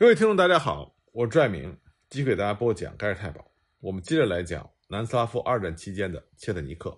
[0.00, 1.76] 各位听众，大家好，我是拽明，
[2.08, 3.44] 继续给大家播讲盖世太保。
[3.80, 6.96] 我们接着来讲南斯拉夫二战期间的切特尼克。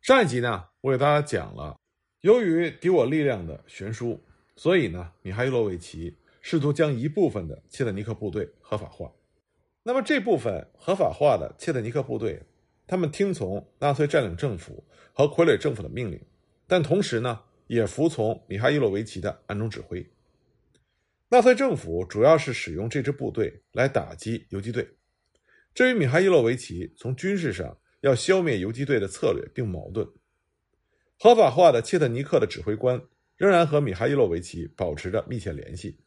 [0.00, 1.76] 上一集呢，我给大家讲了，
[2.20, 4.20] 由于敌我力量的悬殊，
[4.54, 9.10] 所以呢，米哈伊洛维奇试图将一部分的切特尼克部队合法化。
[9.82, 12.40] 那么这部分合法化的切特尼克部队，
[12.86, 16.24] 他们听从纳粹占领政府和傀儡政府的命令，
[16.68, 20.08] 但同时呢，也服从米哈伊洛维奇的暗中指挥。
[21.32, 24.96] 纳粹政府主要是使用这支部队来打击游击队，
[25.72, 30.04] 这与米哈伊洛维奇从军事上要消灭游击队的策略并矛盾。
[31.20, 33.00] 合法化的切特尼克的指挥官
[33.36, 36.00] 仍然和米哈伊洛维奇保持着密切联系，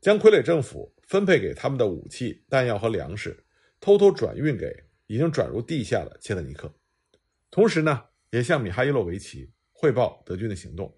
[0.00, 3.44] 将傀儡政府分配给他们的武器、弹药和粮食
[3.80, 4.72] 偷偷转运给
[5.08, 6.72] 已经转入地下的切特尼克，
[7.50, 10.96] 同时呢，也向米哈伊洛维奇汇报德军的行动。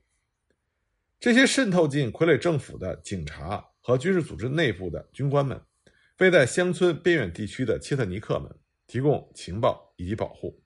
[1.20, 5.60] 这些渗透进傀儡政府的警察和军事组织内部的军官们，
[6.18, 8.54] 为在乡村边远地区的切特尼克们
[8.86, 10.62] 提供情报以及保护。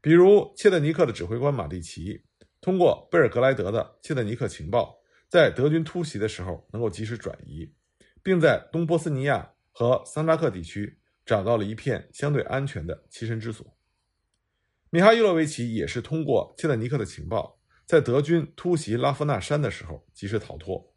[0.00, 2.22] 比如，切特尼克的指挥官马蒂奇
[2.60, 4.96] 通过贝尔格莱德的切特尼克情报，
[5.28, 7.72] 在德军突袭的时候能够及时转移，
[8.22, 13.66] 并在东波斯尼亚和桑扎克地区找到了一片相对安全的栖身之所。
[14.90, 17.53] 米哈伊洛维奇也是通过切特尼克的情报。
[17.84, 20.94] 在德军突袭拉夫纳山的时候，及时逃脱。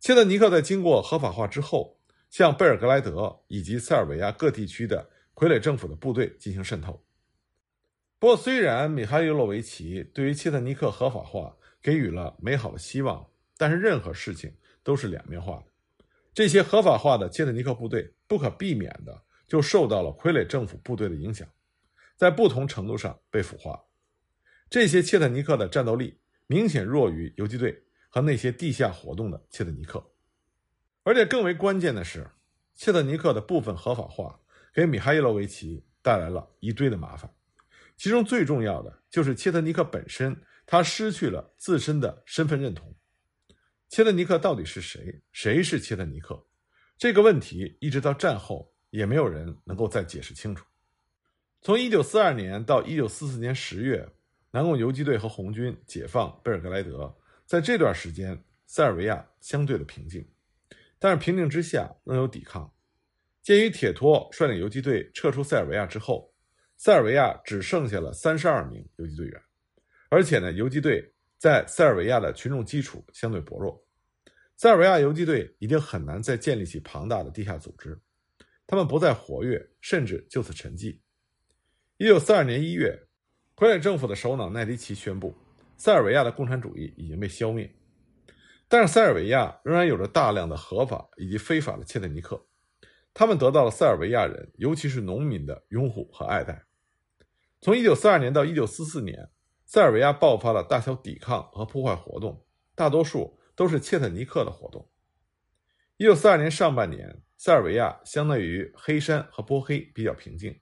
[0.00, 1.98] 切特尼克在经过合法化之后，
[2.30, 7.04] 向贝尔格莱德以及塞尔维亚各地区的傀儡政府的部队进行渗透。
[8.20, 15.64] 不过，虽然米哈伊洛维奇对于切特尼克合法化给予了美好的希望，但是任何事情都是两面化的。
[16.32, 21.48] 这些合法化的切特尼克部队不可避免的就受到了傀儡政府部队的影响，
[22.14, 23.82] 在不同程度上被腐化。
[24.70, 30.12] 这些切特尼克的战斗力明显弱于游击队和那些地下活动的切特尼克，
[31.04, 32.28] 而且更为关键的是，
[32.74, 34.38] 切特尼克的部分合法化
[34.74, 37.30] 给米哈伊洛维奇带来了一堆的麻烦，
[37.96, 42.94] 其中最重要的就是切特尼克本身，他失去了自身的身份认同。
[43.88, 45.22] 切特尼克到底是谁？
[45.32, 46.46] 谁是切特尼克？
[46.98, 50.66] 这个问题一直到战后也没有人能够再解释清楚。
[51.62, 54.06] 从一九四二年到一九四四年十月。
[54.50, 57.14] 南共游击队和红军解放贝尔格莱德，
[57.44, 60.26] 在这段时间，塞尔维亚相对的平静，
[60.98, 62.74] 但是平静之下仍有抵抗。
[63.42, 66.32] 鉴于铁托率领游击队撤出塞尔维亚之后，
[66.78, 69.42] 塞尔维亚只剩下了三十二名游击队员，
[70.08, 73.86] 而且呢，游击队在塞尔维亚的群众基础相对薄弱，
[74.56, 78.00] 塞尔维亚游击队已经很难再建立起庞大的地下组织，
[78.66, 80.98] 他们不再活跃，甚至就此沉寂。
[81.98, 83.07] 一九四二年一月。
[83.58, 85.34] 傀儡政府的首脑奈迪奇宣布，
[85.76, 87.68] 塞尔维亚的共产主义已经被消灭，
[88.68, 92.46] 但是塞尔维亚仍然有着大量的合法以及非法的切特尼克，
[93.12, 96.66] 他们得到了塞尔维亚人，尤其是农民的拥护和爱戴。
[97.60, 99.28] 从1942年到1944年，
[99.66, 102.46] 塞尔维亚爆发了大小抵抗和破坏活动，
[102.76, 104.88] 大多数都是切特尼克的活动。
[105.96, 110.60] 1942年上半年，塞尔维亚相当于黑山和波黑比较平静。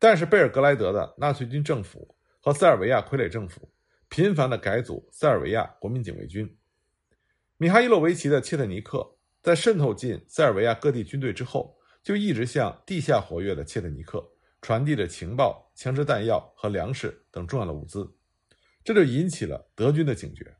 [0.00, 3.70] 但是贝尔格莱德的纳粹军政府和塞尔维亚傀儡政府
[4.08, 6.56] 频繁地改组塞尔维亚国民警卫军。
[7.58, 14.26] 米哈伊洛维奇的切特尼克在渗透进塞尔维亚各地军队之后，就一直向地下活跃的切特尼克
[14.62, 18.10] 传递着情报、枪支弹药和粮食等重要的物资，
[18.82, 20.56] 这就引起了德军的警觉。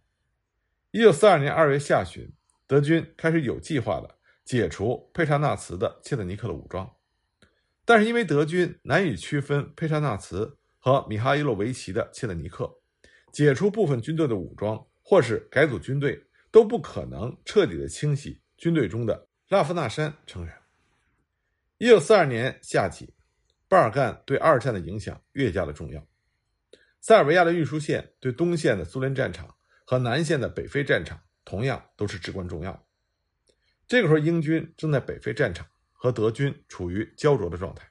[0.91, 2.31] 一九四二年二月下旬，
[2.67, 6.91] 德军开始有计划地解除佩查纳茨的切特尼克的武装。
[7.91, 12.73] 但是因为德军难以区分佩查纳茨和米哈伊洛维奇的切特尼克，
[13.33, 20.55] 解除部分军队的武装或是改组军队，都不可能彻底的清洗军队中的拉夫纳山成员。
[21.79, 23.13] 一九四二年夏季，
[23.67, 26.07] 巴尔干对二战的影响越加的重要。
[27.01, 32.87] 塞尔维亚的运输线对东线的苏联战场和南线的北非战场同样都是至关重要。
[33.89, 35.67] 这个时候，英军正在北非战场。
[36.03, 37.87] 和德军处于焦灼的状态，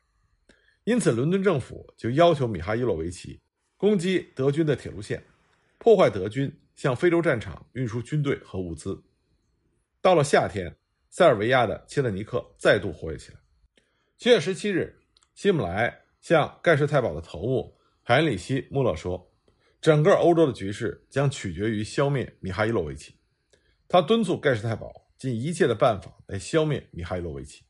[0.83, 3.39] 因此伦敦政府就要求米哈伊洛维奇
[3.77, 5.23] 攻击德军的铁路线，
[5.77, 8.99] 破坏德军向非洲战场运输军队和物资。
[10.01, 10.75] 到了夏天，
[11.11, 13.37] 塞尔维亚的切特尼克再度活跃起来。
[14.17, 14.99] 七月十七日，
[15.35, 19.31] 希姆莱向盖世太保的头目海因里希·穆勒说
[19.79, 23.13] ：“整个欧洲的局势将取决于消灭米哈伊洛维奇。”
[23.87, 27.63] 他敦促盖世太保尽一切的办法来消灭米哈伊洛维奇。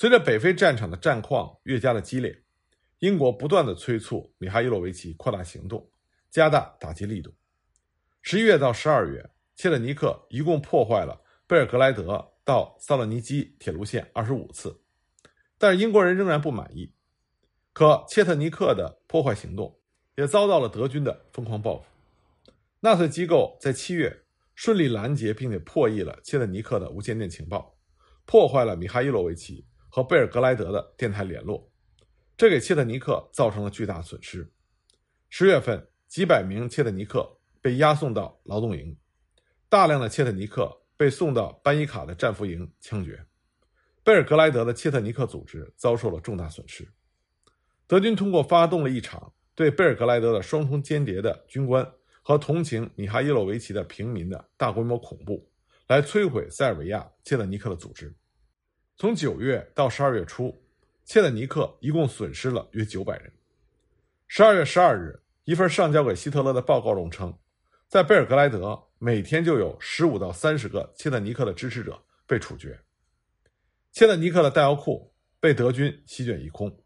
[0.00, 2.44] 随着北非战场的战况越加的激烈，
[3.00, 5.90] 英国不断的催促米哈伊洛维奇扩大行动，
[6.30, 7.34] 加大打击力度。
[8.22, 14.80] 十一月到十二月，切特尼克一共破坏了贝尔格莱德到萨洛尼基铁路线二十五次，
[15.58, 16.94] 但是英国人仍然不满意。
[17.72, 19.80] 可切特尼克的破坏行动
[20.14, 21.86] 也遭到了德军的疯狂报复。
[22.78, 24.16] 纳粹机构在七月
[24.54, 27.76] 顺利拦截并且破译了切特尼克的无线电情报，
[28.24, 31.70] 破坏了米哈伊洛维奇和贝尔格莱德的电台联络，
[32.36, 34.52] 这给切特尼克造成了巨大损失。
[35.28, 38.96] 十月份，几百名切特尼克被押送到劳动营，
[39.68, 40.82] 大量的切特尼克。
[40.98, 43.24] 被送到班伊卡的战俘营枪决，
[44.02, 46.92] 贝尔格莱德的切特尼克组织遭受了重大损失。
[47.86, 51.88] 德军通过发动了一场对贝尔格莱德的双重间谍的军官
[52.20, 55.48] 和同情米哈伊洛维奇的平民的大规模恐怖，
[55.86, 58.12] 来摧毁塞尔维亚切特尼克的组织。
[58.98, 60.60] 从九月到十二月初，
[61.04, 63.32] 切特尼克一共损失了约九百人。
[64.26, 67.32] 十二月十二日，一份上交给希特勒的报告中称，
[67.86, 68.86] 在贝尔格莱德。
[69.00, 72.76] 每天就有十五到三十个切特尼克的支持者被处决，
[73.92, 76.76] 切特尼克的弹药库被德军席卷一空，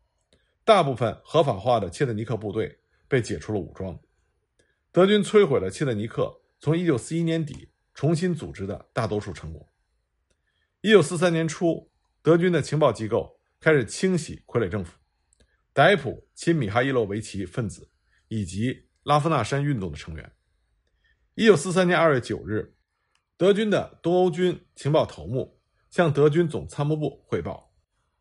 [0.63, 2.79] 大部分合法化的切特尼克部队
[3.09, 3.99] 被解除了武装，
[4.91, 9.67] 德军摧毁了切特尼克从一九四一年底重新组织的大多数成果。
[10.83, 11.91] 一九四三年初，
[12.23, 14.97] 德军的情报机构开始清洗傀儡政府，
[15.73, 17.91] 逮捕亲米哈伊洛维奇分子
[18.29, 20.33] 以及拉夫纳山运动的成员。
[21.35, 22.77] 一九四三年二月九日，
[23.37, 25.61] 德军的东欧军情报头目
[25.91, 27.75] 向德军总参谋部汇报，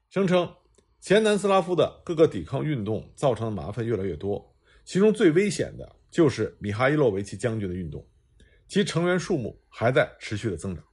[0.10, 0.52] 声称
[1.00, 8.10] 前南斯拉夫的各个抵抗运动造成的麻烦越来越多，其中最危险的就是米哈伊洛维奇将军的运动，
[8.68, 10.84] 其成员数目还在持续的增长。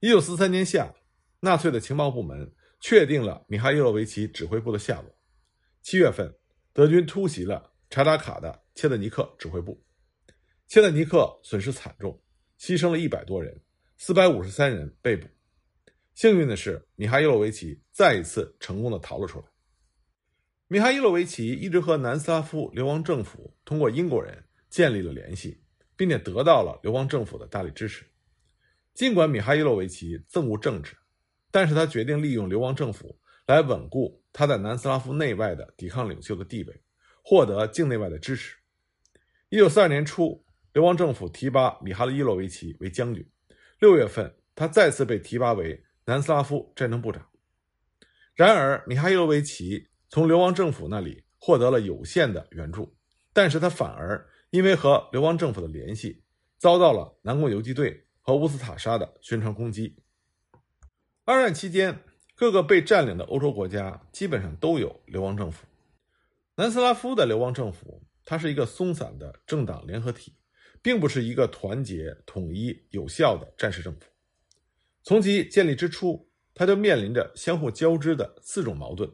[0.00, 0.92] 一九四三年夏，
[1.40, 5.14] 纳粹的情报部门确定了米哈伊洛维奇指挥部的下落。
[5.82, 6.34] 七月份，
[6.72, 9.82] 德军突袭了查扎卡的切特尼克指挥部。
[10.66, 12.20] 切特尼克损失惨重，
[12.58, 13.60] 牺牲了一百多人，
[13.96, 15.28] 四百五十三人被捕。
[16.14, 19.44] 幸运的是，米哈伊洛维奇再一次成功的逃了出来。
[20.66, 25.62] 米哈伊洛维奇一直和南斯拉夫流亡政府通过英国人建立了联系，
[25.94, 28.04] 并且得到了流亡政府的大力支持。
[28.92, 30.96] 尽管米哈伊洛维奇憎恶政治，
[31.50, 36.82] 但是他决定利用流亡政府来稳固他在南斯拉夫内外的抵抗领袖的地位，
[37.22, 38.56] 获得境内外的支持。
[39.48, 40.42] 一九四二年初。
[40.72, 43.26] 流亡政府提拔米哈伊洛维奇为将军。
[43.78, 47.26] 六月份，他再次被提拔为南斯拉夫战争部长。
[48.34, 52.94] 然而，米哈伊洛维奇从流亡政府那里获得了有限的援助，
[53.32, 56.22] 但是他反而因为和流亡政府的联系，
[56.58, 59.96] 遭到了南宫游击队和乌斯塔沙的宣传攻击。
[61.26, 62.02] 二战期间，
[62.34, 65.66] 各个被占领的欧洲国家基本上都有流亡政府。
[66.54, 70.32] 南斯拉夫的流亡政府，它是一个松散的政党联合体。
[70.82, 74.02] 并不是一个团结、统一、有效的战时政府。
[75.02, 79.10] 从其建立之初，它就面临着相互交织的四种矛盾：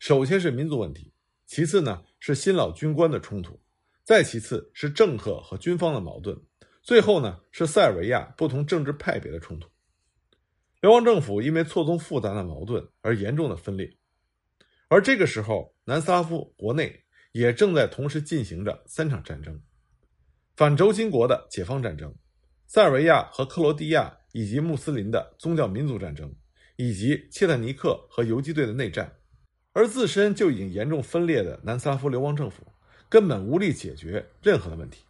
[0.00, 1.12] 首先是民族问题，
[1.46, 3.60] 其次呢是新老军官的冲突，
[4.02, 6.36] 再其次是政客和军方的矛盾，
[6.82, 9.68] 最后呢是塞尔维亚不同政治派别的冲突。
[10.84, 13.90] 流亡政府因为错综复杂的矛盾而严重的分裂，
[14.88, 19.58] 而这个时候，南斯拉夫国内也正在同时进行着三场战争。
[20.56, 22.14] 反轴心国的解放战争，
[22.66, 26.30] 塞尔维亚和克罗地亚以及穆斯林的宗教民族战争，
[26.76, 29.10] 以及切特尼克和游击队的内战，
[29.72, 32.62] 而自身就已经严重分裂的南斯拉夫流亡政府
[33.08, 35.02] 根本无力解决任何的问题。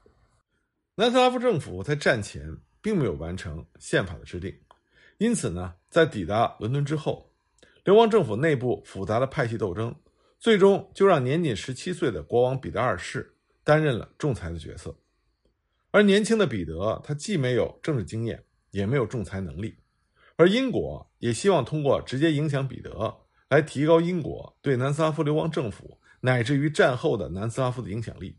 [0.95, 4.57] 南斯拉夫政府在战前并没有完成宪法的制定，
[5.19, 7.33] 因此呢，在抵达伦敦之后，
[7.85, 9.95] 流亡政府内部复杂的派系斗争，
[10.39, 14.97] 最终就让年仅十七岁的国王彼得二世担任了仲裁的角色。
[15.91, 18.43] 而年轻的彼得，他既没有政治经验，
[18.73, 19.77] 也没有仲裁能力，
[20.37, 23.17] 而英国也希望通过直接影响彼得，
[23.49, 28.37] 来提高英国对南斯拉夫流亡政府乃至于战后的南斯拉夫的影响力。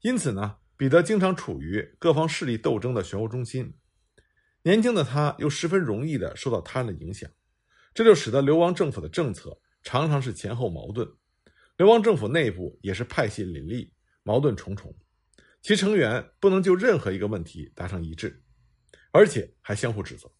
[0.00, 3.74] 因此呢，彼得经常处于各方势力斗争的漩涡中心。
[4.62, 7.30] 年轻的他又十分容易的受到他人的影响，
[7.94, 11.08] 这就使得流亡政府的政策常常是前后矛盾，
[11.76, 14.94] 流亡政府内部也是派系林立，矛盾重重。
[15.60, 18.42] 其成员不能就任何一个问题达成一致，
[19.10, 20.30] 而且还相互指责。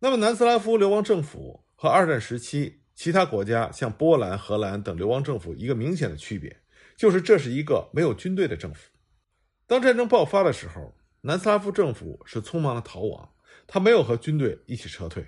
[0.00, 6.60] 那么，南斯拉夫流亡政府和二战时期其他国家，像波兰、荷兰等流亡政府一个明显的区别，
[6.96, 8.90] 就是这是一个没有军队的政府。
[9.66, 13.34] 当战争爆发的时候，南斯拉夫政府是匆忙的逃亡，
[13.66, 15.26] 他没有和军队一起撤退。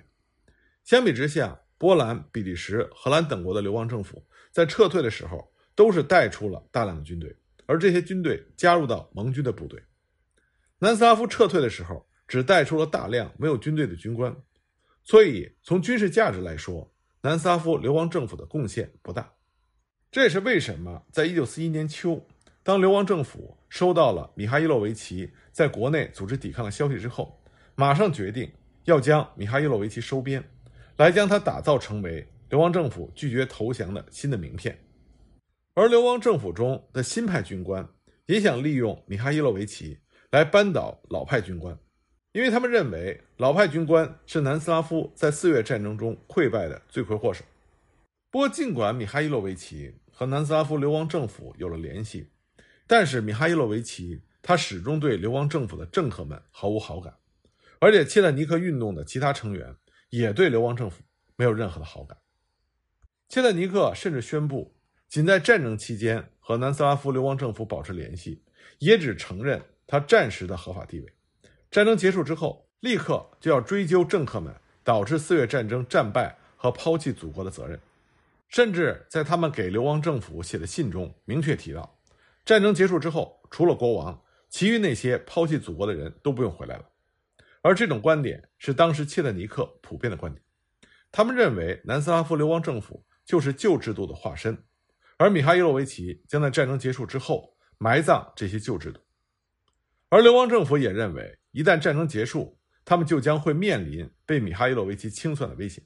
[0.83, 7.35] 相比之下，波兰、比利时、荷兰等国的流亡政府在撤退的时候，都是带出了大量的军队。
[7.65, 9.81] 而这些军队加入到盟军的部队，
[10.79, 14.35] 南斯拉夫撤退的时候，只带出了大量没有军队的军官，
[15.03, 19.33] 所以从军事价值来说，南斯拉夫流亡政府的贡献不大。
[20.09, 22.27] 这也是为什么在一九四一年秋，
[22.63, 27.41] 当流亡政府收到了米哈伊洛维奇在国内组织抵抗的消息之后，
[27.73, 28.51] 马上决定
[28.83, 30.43] 要将米哈伊洛维奇收编，
[30.97, 34.77] 来将他打造成为流亡政府拒绝投降的新的名片。
[35.73, 37.87] 而流亡政府中的新派军官
[38.27, 39.97] 也想利用米哈伊洛维奇
[40.29, 41.75] 来扳倒老派军官，
[42.33, 47.43] 因为他们认为老派军官是南斯拉夫在四月战争中溃败的罪魁祸首。
[48.29, 52.27] 不过，尽管米哈伊洛维奇和南斯拉夫流亡政府有了联系，
[52.91, 57.15] 但是米哈伊洛维奇他始终对流亡政府的政客们毫无好感，
[57.79, 59.73] 而且切特尼克运动的其他成员
[60.09, 61.01] 也对流亡政府
[61.37, 62.17] 没有任何的好感。
[63.29, 64.75] 切特尼克甚至宣布，
[65.07, 68.43] 仅在战争期间和南斯拉夫流亡政府保持联系，
[68.79, 71.13] 也只承认他战时的合法地位。
[71.71, 77.79] 战争结束之后，立刻就要追究政客们导致四月战争战败和抛弃祖国的责任。
[78.49, 81.97] 甚至在他们给流亡政府写的信中明确提到，
[82.43, 86.85] 战争结束之后，除了国王，其余那些抛弃祖国的人都不用回来了。
[87.61, 90.43] 而这种观点是当时切特尼克普遍的观点。
[91.11, 94.57] 他们认为南斯拉夫流亡政府就是旧制度的化身，
[95.17, 98.99] 而米哈伊洛维奇将在战争结束之后埋葬这些旧制度。
[100.09, 105.83] 而流亡政府也认为，一旦战争结束，他们就将会面临被米哈伊洛维奇清算的危险。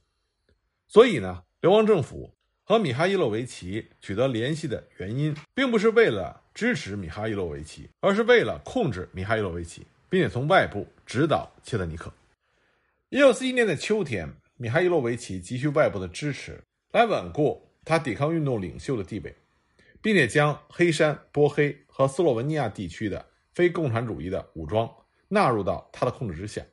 [0.87, 2.33] 所以呢，流亡政府。
[2.67, 12.11] 和米哈伊洛维奇取得联系的原因，并不是为了支持米哈伊洛维奇，而是为了控制米哈伊洛维奇，并且从外部指导切特尼克。
[13.09, 16.59] 一九四一年的秋天，米哈伊洛维奇急需外部的支持
[16.91, 19.35] 来稳固他抵抗运动领袖的地位，
[20.01, 24.91] 并且将黑山、波黑和斯洛文尼亚地区的非共产主义的武装
[25.27, 26.63] 纳入到他的控制之下。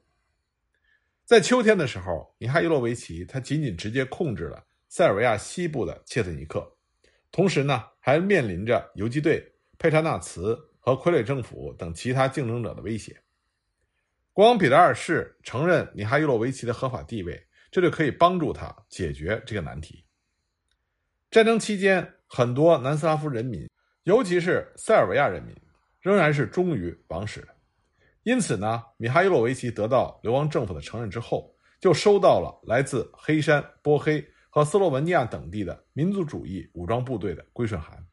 [1.27, 4.65] 在秋天的时候，米哈伊洛维奇他仅仅直接控制了。
[4.95, 6.71] 塞尔维亚西部的切特尼克，
[7.31, 9.43] 同时呢，还面临着游击队、
[9.79, 13.19] 佩查纳茨和傀儡政府等其他竞争者的威胁。
[14.35, 20.05] 国王彼得二世承认米哈伊洛维奇的合法地位，这就可以帮助他解决这个难题。
[21.31, 23.67] 战争期间，很多南斯拉夫人民，
[24.03, 25.57] 尤其是塞尔维亚人民，
[26.03, 27.49] 仍然是忠于王室的。
[28.25, 34.23] 因此呢，米哈伊洛维奇得到流亡政府的承认之后，就收到了来自黑山、波黑。
[34.55, 38.07] 和斯洛文尼亚等地的民族主义武装部队的归顺函。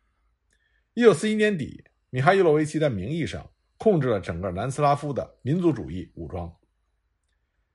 [0.93, 3.45] 一九四一年底，米哈伊洛维奇在名义上
[3.77, 6.49] 控制了整个南斯拉夫的民族主义武装。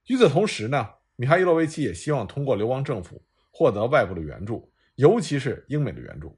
[0.06, 6.34] 与此同时呢，米哈伊洛维奇也希望通过流亡政府获得外部的援助，尤其是英美的援助。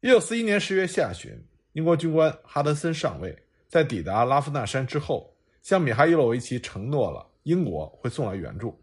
[0.00, 1.38] 一九四一年十月下旬，
[1.74, 8.82] 英国军官哈德森上尉在抵达拉夫纳山之后，向米哈伊洛维奇承诺了英国会送来援助。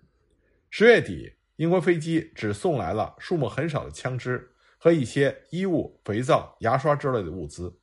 [0.70, 1.34] 十月底。
[1.60, 7.78] 英国飞机只送来了数目很少的枪支和一些衣物、肥皂、牙刷之类的物资。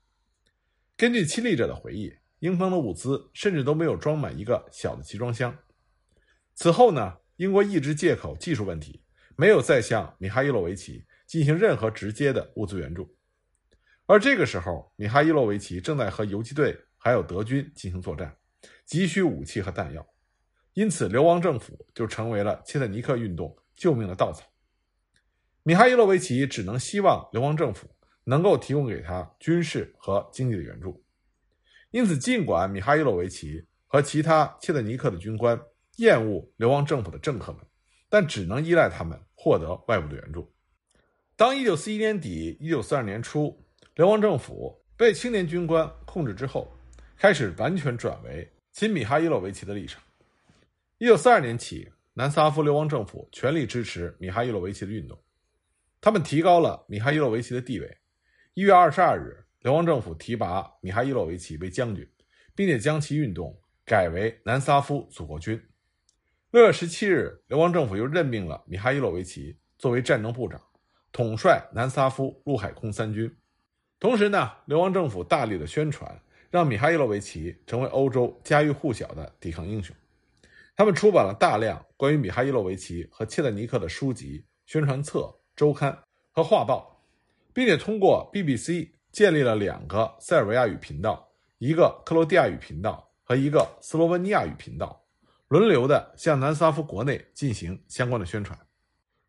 [0.97, 5.55] 根据亲历者的回忆，英方的物资甚至都没有装满一个小的集装箱。
[6.55, 9.03] 此后呢，英国一直借口技术问题，
[9.37, 13.15] 没有再向米哈伊洛维奇进行任何直接的物资援助。
[14.07, 18.35] 而这个时候，米哈伊洛维奇正在和游击队还有德军进行作战，
[18.87, 20.09] 急需武器和弹药，
[20.73, 23.55] 因此流亡政府就成为了切特尼克运动。
[23.77, 24.43] 救命的稻草，
[25.63, 27.87] 米哈伊洛维奇只能希望流亡政府
[28.25, 31.05] 能够提供给他军事和经济的援助。
[31.91, 35.61] 因此，尽管米哈伊洛维奇和其他切特尼克的军官
[35.97, 37.61] 厌恶流亡政府的政客们，
[38.09, 40.51] 但只能依赖他们获得外部的援助。
[41.37, 43.63] 当1941年底、1942年初，
[43.95, 46.73] 流亡政府被青年军官控制之后，
[47.17, 50.03] 开始完全转为亲米哈伊洛维奇的立场。
[50.99, 51.93] 1942年起。
[52.19, 55.23] 南斯拉夫流亡政府全力支持米哈伊洛维奇的运动，
[56.01, 57.99] 他们提高了米哈伊洛维奇的地位。
[58.55, 62.09] 一月二十二日，流亡政府提拔米哈伊洛维奇为将军，
[62.55, 65.63] 并且将其运动改为南斯拉夫祖国军。
[66.53, 70.59] 六月十七日，流亡政府又任命了米哈伊洛维奇作为战争部长，
[71.13, 73.31] 统帅南斯拉夫陆海空三军。
[74.01, 76.19] 同时呢，流亡政府大力的宣传，
[76.51, 79.95] 让米哈伊洛维奇成为欧洲家喻户晓的抵抗英雄。
[80.77, 85.99] 他们出版了大量关于米哈伊洛维奇和切特尼克的书籍、宣传册、周刊
[86.31, 87.03] 和画报，
[87.55, 95.03] 并且通过 BBC 建立了两个塞尔维亚语频道、一个克罗地亚语频道和一个斯洛文尼亚语频道，
[95.49, 98.59] 轮流的向南斯拉夫国内进行相关的宣传。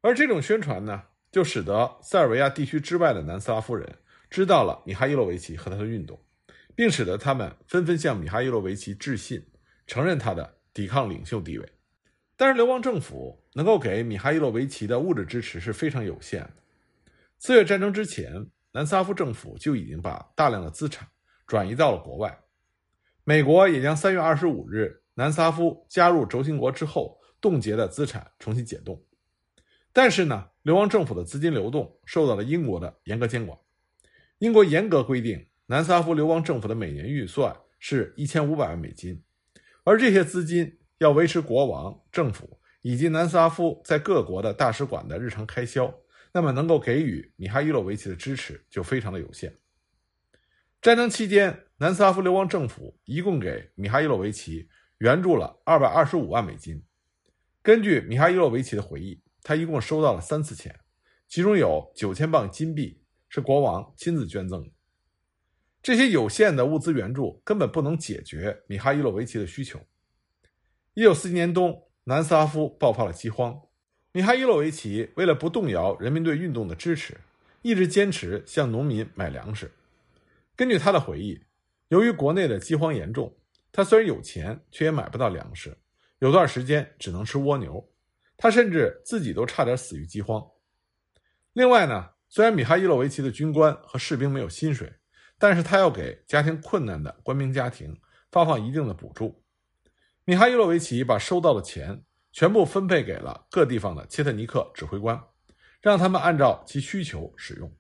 [0.02, 1.02] 而这种宣传呢，
[1.32, 4.00] 就使得塞尔维亚地区之外的南斯拉夫人
[4.30, 6.22] 知道了米哈伊洛维奇和他的运动，
[6.76, 9.48] 并使得他们纷纷向米哈伊洛维奇致信，
[9.86, 10.57] 承认他的。
[10.78, 11.68] 抵抗领袖地位。
[12.36, 16.54] 但是流亡政府能够给米哈伊洛维奇的物质支持是非常有限的。
[17.40, 21.08] 四月战争之前，南斯拉夫政府就已经把大量的资产
[21.48, 22.40] 转移到了国外。
[23.24, 29.04] 美国也将三月二十五日南斯拉夫加入轴心国之后冻结的资产重新解冻。
[29.92, 33.58] 但是呢，流亡政府的资金流动受到了英国的严格监管。
[34.38, 39.24] 英国严格规定，南斯拉夫流亡政府的每年预算是一千五百万美金，
[39.88, 40.74] 而这些资金。
[41.00, 45.94] 要维持国王、政府以及南斯拉夫在各国的大使馆的日常开销，
[46.34, 49.56] 那么能够给予米哈伊洛维奇的支持就非常的有限。
[50.82, 54.68] 战争期间，南斯拉夫流亡政府一共给米哈伊洛维奇
[54.98, 56.84] 援助了二百二十五万美金。
[57.62, 60.76] 根据米哈伊洛维奇的回忆，他一共收到了三次钱，
[61.28, 64.72] 其中有九千磅金币是国王亲自捐赠的。
[65.88, 69.80] 这些有限的物资援助根本不能解决米哈伊洛维奇的需求。
[70.96, 73.58] 一九四七年冬，南斯拉夫爆发了饥荒。
[74.12, 77.16] 米哈伊洛维奇为了不动摇人民对运动的支持，
[77.62, 79.72] 一直坚持向农民买粮食。
[80.58, 81.42] 根据他的回忆，
[81.88, 83.34] 由于国内的饥荒严重，
[83.72, 85.74] 他虽然有钱，却也买不到粮食，
[86.20, 87.90] 有段时间只能吃蜗牛。
[88.36, 90.46] 他甚至自己都差点死于饥荒。
[91.54, 94.92] 另外呢，虽然米哈伊洛维奇的军官和士兵没有薪水，
[95.40, 98.00] 但是他要给家庭困难的官兵家庭
[98.32, 99.44] 发放一定的补助。
[100.26, 105.22] 米哈伊洛维奇把收到的钱全部分配给了各地方的切特尼克指挥官，
[105.82, 107.72] 让他们按照其需求使用。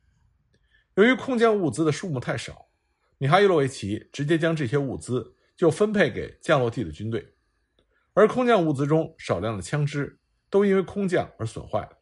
[0.95, 2.69] 由于空降物资的数目太少，
[3.17, 7.35] 米哈伊洛维奇直接将这些物资就分配给降落地的军队，
[8.13, 11.97] 而空降物资中少量的枪支都因为空降而损坏了。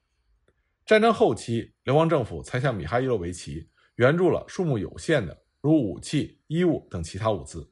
[0.86, 7.68] 战争后期，流亡政府才向米哈伊洛维奇援助了数目有限的如武器、衣物等其他物资。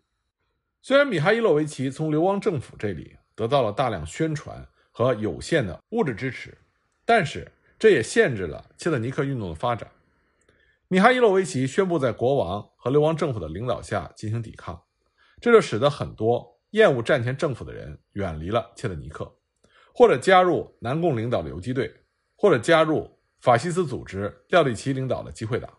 [0.82, 6.58] 虽然米哈伊洛维奇从流亡政府这里得到了大量宣传和有限的物质支持，
[7.06, 9.92] 但是这也限制了切特尼克运动的发展。
[10.88, 14.82] 米哈伊洛维奇宣布在国王和流亡政府的领导下进行抵抗，
[15.40, 19.32] 这就使得很多厌恶战前政府的人远离了切特尼克，
[19.94, 21.94] 或者加入南共领导的游击队，
[22.36, 23.08] 或者加入
[23.40, 25.72] 法西斯组织廖立奇领导的机会党。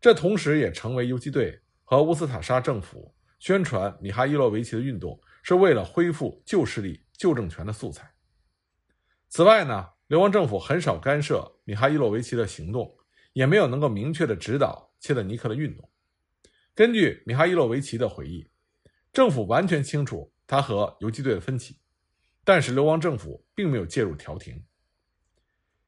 [0.00, 3.14] 这同时也成为游击队和乌斯塔沙政府。
[3.38, 8.10] 宣传米哈伊洛维奇的运动是为了恢复旧势力、旧政权的素材。
[9.28, 12.96] 此外呢，流亡政府很少干涉米哈伊洛维奇的行动，
[13.34, 15.88] 也没有能够明确的指导切特尼克的运动。
[16.74, 18.48] 根据米哈伊洛维奇的回忆，
[19.12, 21.78] 政府完全清楚他和游击队的分歧，
[22.42, 24.64] 但是流亡政府并没有介入调停。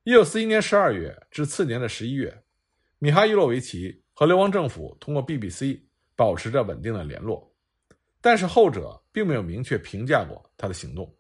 [0.05, 2.45] 一九四一年十二月至次年的十一月，
[2.99, 5.81] 米哈伊洛维奇和流亡政府通过 BBC。
[6.19, 7.55] 保持着稳定的联络，
[8.21, 11.15] 但是后者并没有明确评价过他的行动，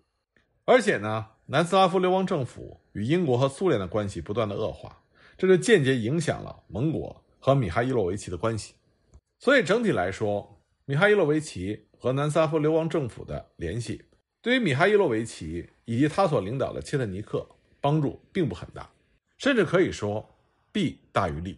[0.64, 5.00] 而且呢，南斯拉夫流亡政府与英国和苏联的关系不断的恶化，
[5.36, 8.74] 这就间接影响了盟国和米哈伊洛维奇的关系。
[9.38, 14.02] 所以整体来说，米哈伊洛维奇和南斯拉夫流亡政府的联系，
[14.42, 17.48] 对于米哈伊洛维奇以及他所领导的切特尼克
[17.80, 18.90] 帮助并不很大，
[19.36, 20.28] 甚至可以说
[20.72, 21.56] 弊大于利。